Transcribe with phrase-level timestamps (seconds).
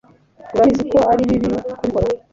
[0.53, 2.07] urabizi ko ari bibi kubikora